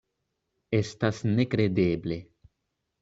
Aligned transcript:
Estas 0.77 1.19
nekredeble. 1.35 2.21